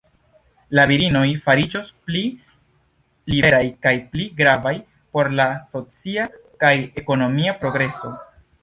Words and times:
La 0.77 0.85
virinoj 0.91 1.25
fariĝos 1.43 1.89
pli 2.07 2.23
liberaj 3.35 3.61
kaj 3.87 3.95
pli 4.15 4.27
gravaj 4.41 4.75
por 5.15 5.31
la 5.43 5.49
socia 5.71 6.29
kaj 6.67 6.75
ekonomia 7.05 7.57
progreso. 7.63 8.15